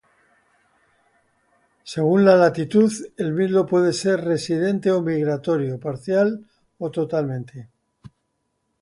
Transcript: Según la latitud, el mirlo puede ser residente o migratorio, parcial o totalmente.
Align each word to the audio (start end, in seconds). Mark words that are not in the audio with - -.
Según 1.83 2.25
la 2.25 2.35
latitud, 2.35 2.91
el 3.17 3.33
mirlo 3.33 3.67
puede 3.67 3.93
ser 3.93 4.21
residente 4.21 4.89
o 4.89 4.99
migratorio, 5.03 5.79
parcial 5.79 6.43
o 6.79 6.89
totalmente. 6.89 7.69